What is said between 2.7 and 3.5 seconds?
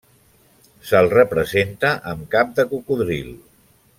cocodril.